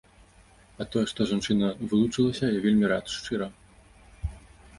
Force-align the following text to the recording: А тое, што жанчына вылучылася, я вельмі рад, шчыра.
А 0.79 0.87
тое, 0.95 1.03
што 1.11 1.27
жанчына 1.31 1.67
вылучылася, 1.91 2.45
я 2.57 2.65
вельмі 2.65 2.85
рад, 2.93 3.05
шчыра. 3.19 3.47